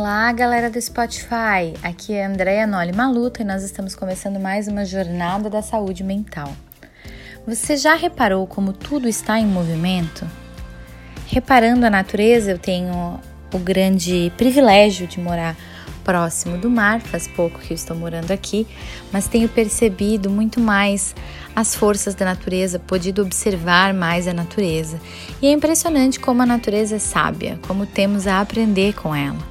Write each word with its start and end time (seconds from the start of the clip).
Olá, 0.00 0.32
galera 0.32 0.70
do 0.70 0.80
Spotify! 0.80 1.74
Aqui 1.82 2.14
é 2.14 2.24
Andréa 2.24 2.66
Noli 2.66 2.90
Maluta 2.90 3.42
e 3.42 3.44
nós 3.44 3.62
estamos 3.62 3.94
começando 3.94 4.40
mais 4.40 4.66
uma 4.66 4.82
jornada 4.82 5.50
da 5.50 5.60
saúde 5.60 6.02
mental. 6.02 6.50
Você 7.46 7.76
já 7.76 7.94
reparou 7.96 8.46
como 8.46 8.72
tudo 8.72 9.06
está 9.06 9.38
em 9.38 9.44
movimento? 9.44 10.26
Reparando 11.26 11.84
a 11.84 11.90
natureza, 11.90 12.52
eu 12.52 12.58
tenho 12.58 13.20
o 13.52 13.58
grande 13.58 14.32
privilégio 14.38 15.06
de 15.06 15.20
morar 15.20 15.54
próximo 16.02 16.56
do 16.56 16.70
mar, 16.70 17.02
faz 17.02 17.28
pouco 17.28 17.58
que 17.58 17.74
eu 17.74 17.76
estou 17.76 17.94
morando 17.94 18.30
aqui, 18.30 18.66
mas 19.12 19.28
tenho 19.28 19.50
percebido 19.50 20.30
muito 20.30 20.60
mais 20.60 21.14
as 21.54 21.74
forças 21.74 22.14
da 22.14 22.24
natureza, 22.24 22.78
podido 22.78 23.20
observar 23.20 23.92
mais 23.92 24.26
a 24.26 24.32
natureza. 24.32 24.98
E 25.42 25.46
é 25.46 25.52
impressionante 25.52 26.18
como 26.18 26.40
a 26.40 26.46
natureza 26.46 26.96
é 26.96 26.98
sábia, 26.98 27.60
como 27.68 27.84
temos 27.84 28.26
a 28.26 28.40
aprender 28.40 28.94
com 28.94 29.14
ela. 29.14 29.49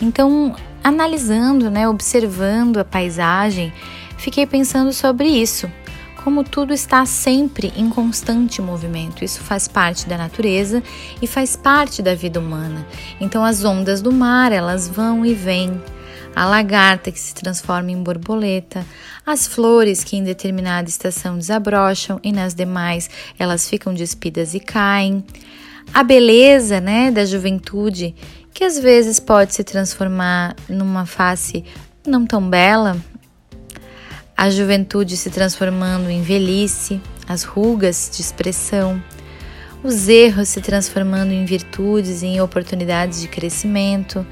Então, 0.00 0.54
analisando, 0.82 1.70
né, 1.70 1.88
observando 1.88 2.78
a 2.78 2.84
paisagem, 2.84 3.72
fiquei 4.16 4.46
pensando 4.46 4.92
sobre 4.92 5.28
isso. 5.28 5.70
Como 6.24 6.44
tudo 6.44 6.74
está 6.74 7.06
sempre 7.06 7.72
em 7.76 7.88
constante 7.88 8.60
movimento, 8.60 9.24
isso 9.24 9.40
faz 9.40 9.66
parte 9.66 10.06
da 10.06 10.18
natureza 10.18 10.82
e 11.20 11.26
faz 11.26 11.56
parte 11.56 12.02
da 12.02 12.14
vida 12.14 12.38
humana. 12.38 12.86
Então, 13.18 13.42
as 13.42 13.64
ondas 13.64 14.02
do 14.02 14.12
mar 14.12 14.52
elas 14.52 14.86
vão 14.86 15.24
e 15.24 15.32
vêm, 15.32 15.80
a 16.36 16.44
lagarta 16.44 17.10
que 17.10 17.18
se 17.18 17.34
transforma 17.34 17.90
em 17.90 18.02
borboleta, 18.02 18.86
as 19.26 19.46
flores 19.46 20.04
que 20.04 20.16
em 20.16 20.22
determinada 20.22 20.88
estação 20.88 21.38
desabrocham 21.38 22.20
e 22.22 22.32
nas 22.32 22.54
demais 22.54 23.08
elas 23.38 23.68
ficam 23.68 23.94
despidas 23.94 24.54
e 24.54 24.60
caem, 24.60 25.24
a 25.92 26.04
beleza, 26.04 26.80
né, 26.80 27.10
da 27.10 27.24
juventude 27.24 28.14
que 28.52 28.64
às 28.64 28.78
vezes 28.78 29.20
pode 29.20 29.54
se 29.54 29.64
transformar 29.64 30.54
numa 30.68 31.06
face 31.06 31.64
não 32.06 32.26
tão 32.26 32.48
bela, 32.48 32.96
a 34.36 34.48
juventude 34.48 35.16
se 35.16 35.28
transformando 35.28 36.08
em 36.08 36.22
velhice, 36.22 37.00
as 37.28 37.44
rugas 37.44 38.10
de 38.14 38.22
expressão, 38.22 39.02
os 39.82 40.08
erros 40.08 40.48
se 40.48 40.60
transformando 40.60 41.32
em 41.32 41.44
virtudes 41.44 42.22
e 42.22 42.26
em 42.26 42.40
oportunidades 42.40 43.20
de 43.20 43.28
crescimento. 43.28 44.26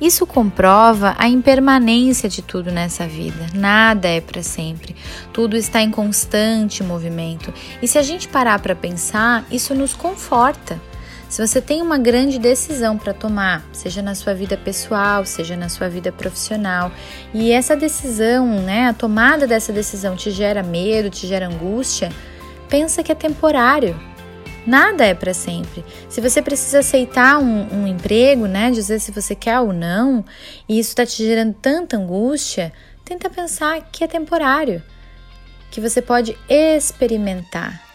Isso 0.00 0.26
comprova 0.26 1.14
a 1.16 1.28
impermanência 1.28 2.28
de 2.28 2.42
tudo 2.42 2.70
nessa 2.70 3.06
vida. 3.06 3.46
Nada 3.54 4.08
é 4.08 4.20
para 4.20 4.42
sempre. 4.42 4.94
Tudo 5.32 5.56
está 5.56 5.80
em 5.80 5.90
constante 5.90 6.82
movimento. 6.82 7.52
E 7.80 7.88
se 7.88 7.98
a 7.98 8.02
gente 8.02 8.28
parar 8.28 8.58
para 8.58 8.74
pensar, 8.74 9.44
isso 9.50 9.74
nos 9.74 9.94
conforta. 9.94 10.80
Se 11.28 11.44
você 11.44 11.60
tem 11.60 11.82
uma 11.82 11.98
grande 11.98 12.38
decisão 12.38 12.96
para 12.96 13.12
tomar, 13.12 13.64
seja 13.72 14.00
na 14.00 14.14
sua 14.14 14.32
vida 14.32 14.56
pessoal, 14.56 15.24
seja 15.26 15.56
na 15.56 15.68
sua 15.68 15.88
vida 15.88 16.12
profissional, 16.12 16.92
e 17.34 17.50
essa 17.50 17.74
decisão, 17.74 18.46
né, 18.62 18.86
a 18.88 18.92
tomada 18.92 19.46
dessa 19.46 19.72
decisão 19.72 20.14
te 20.14 20.30
gera 20.30 20.62
medo, 20.62 21.10
te 21.10 21.26
gera 21.26 21.48
angústia, 21.48 22.12
pensa 22.68 23.02
que 23.02 23.10
é 23.10 23.14
temporário. 23.14 23.98
Nada 24.64 25.04
é 25.04 25.14
para 25.14 25.34
sempre. 25.34 25.84
Se 26.08 26.20
você 26.20 26.40
precisa 26.40 26.80
aceitar 26.80 27.38
um, 27.38 27.82
um, 27.82 27.86
emprego, 27.86 28.46
né, 28.46 28.70
dizer 28.70 29.00
se 29.00 29.10
você 29.10 29.34
quer 29.34 29.58
ou 29.60 29.72
não, 29.72 30.24
e 30.68 30.78
isso 30.78 30.90
está 30.90 31.04
te 31.04 31.24
gerando 31.24 31.54
tanta 31.54 31.96
angústia, 31.96 32.72
tenta 33.04 33.28
pensar 33.28 33.80
que 33.92 34.02
é 34.02 34.08
temporário, 34.08 34.82
que 35.70 35.80
você 35.80 36.00
pode 36.00 36.36
experimentar. 36.48 37.85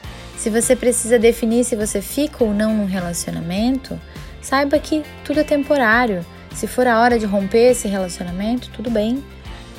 Se 0.42 0.50
você 0.50 0.75
precisa 0.75 1.20
definir 1.20 1.64
se 1.64 1.75
você 1.75 2.02
fica 2.02 2.44
ou 2.44 2.52
não 2.52 2.75
num 2.75 2.86
relacionamento, 2.86 4.02
saiba 4.42 4.80
que 4.80 5.03
tudo 5.23 5.39
é 5.39 5.44
temporário. 5.44 6.25
Se 6.56 6.66
for 6.66 6.88
a 6.88 7.00
hora 7.00 7.19
de 7.19 7.28
romper 7.28 7.69
esse 7.69 7.88
relacionamento, 7.88 8.72
tudo 8.72 8.90
bem. 8.90 9.24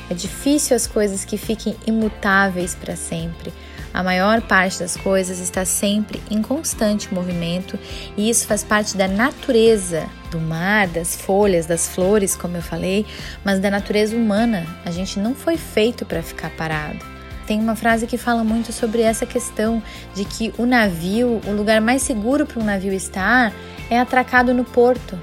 É 0.09 0.15
difícil 0.15 0.77
as 0.77 0.87
coisas 0.87 1.25
que 1.25 1.37
fiquem 1.37 1.77
imutáveis 1.84 2.77
para 2.77 2.95
sempre. 2.95 3.53
A 3.93 4.05
maior 4.05 4.41
parte 4.41 4.78
das 4.78 4.97
coisas 4.97 5.41
está 5.41 5.65
sempre 5.65 6.23
em 6.31 6.41
constante 6.41 7.12
movimento 7.12 7.77
e 8.17 8.31
isso 8.31 8.47
faz 8.47 8.62
parte 8.62 8.97
da 8.97 9.09
natureza 9.09 10.09
do 10.31 10.39
mar, 10.39 10.87
das 10.87 11.17
folhas, 11.17 11.67
das 11.67 11.89
flores, 11.89 12.37
como 12.37 12.56
eu 12.56 12.62
falei, 12.62 13.05
mas 13.44 13.59
da 13.59 13.69
natureza 13.69 14.15
humana. 14.15 14.65
A 14.84 14.93
gente 14.93 15.19
não 15.19 15.34
foi 15.34 15.56
feito 15.56 16.06
para 16.06 16.23
ficar 16.23 16.50
parado. 16.50 17.12
Tem 17.47 17.61
uma 17.61 17.75
frase 17.75 18.07
que 18.07 18.17
fala 18.17 18.45
muito 18.45 18.73
sobre 18.73 19.03
essa 19.03 19.27
questão 19.27 19.83
de 20.15 20.25
que 20.25 20.53
o 20.59 20.65
navio, 20.65 21.41
o 21.47 21.53
lugar 21.53 21.81
mais 21.81 22.03
seguro 22.03 22.47
para 22.47 22.61
um 22.61 22.65
navio 22.65 22.93
estar 22.93 23.53
é 23.91 23.99
atracado 23.99 24.55
no 24.55 24.65
porto. 24.65 25.19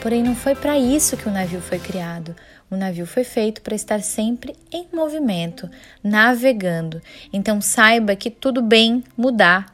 Porém, 0.00 0.22
não 0.22 0.34
foi 0.34 0.54
para 0.54 0.78
isso 0.78 1.16
que 1.16 1.28
o 1.28 1.32
navio 1.32 1.60
foi 1.60 1.78
criado. 1.78 2.34
O 2.70 2.76
navio 2.76 3.06
foi 3.06 3.24
feito 3.24 3.62
para 3.62 3.74
estar 3.74 4.02
sempre 4.02 4.54
em 4.72 4.86
movimento, 4.92 5.70
navegando. 6.02 7.00
Então, 7.32 7.60
saiba 7.60 8.16
que 8.16 8.30
tudo 8.30 8.60
bem 8.60 9.02
mudar. 9.16 9.73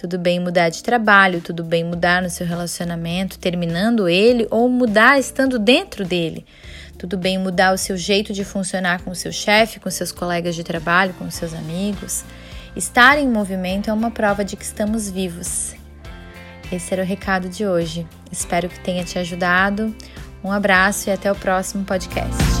Tudo 0.00 0.18
bem 0.18 0.40
mudar 0.40 0.70
de 0.70 0.82
trabalho, 0.82 1.42
tudo 1.42 1.62
bem 1.62 1.84
mudar 1.84 2.22
no 2.22 2.30
seu 2.30 2.46
relacionamento, 2.46 3.38
terminando 3.38 4.08
ele 4.08 4.48
ou 4.50 4.66
mudar 4.66 5.20
estando 5.20 5.58
dentro 5.58 6.06
dele. 6.06 6.46
Tudo 6.96 7.18
bem 7.18 7.36
mudar 7.36 7.74
o 7.74 7.76
seu 7.76 7.98
jeito 7.98 8.32
de 8.32 8.42
funcionar 8.42 9.02
com 9.02 9.10
o 9.10 9.14
seu 9.14 9.30
chefe, 9.30 9.78
com 9.78 9.90
seus 9.90 10.10
colegas 10.10 10.54
de 10.56 10.64
trabalho, 10.64 11.12
com 11.18 11.30
seus 11.30 11.52
amigos. 11.52 12.24
Estar 12.74 13.18
em 13.18 13.28
movimento 13.28 13.90
é 13.90 13.92
uma 13.92 14.10
prova 14.10 14.42
de 14.42 14.56
que 14.56 14.64
estamos 14.64 15.10
vivos. 15.10 15.74
Esse 16.72 16.94
era 16.94 17.02
o 17.02 17.06
recado 17.06 17.50
de 17.50 17.66
hoje. 17.66 18.06
Espero 18.32 18.70
que 18.70 18.80
tenha 18.80 19.04
te 19.04 19.18
ajudado. 19.18 19.94
Um 20.42 20.50
abraço 20.50 21.10
e 21.10 21.12
até 21.12 21.30
o 21.30 21.34
próximo 21.34 21.84
podcast. 21.84 22.59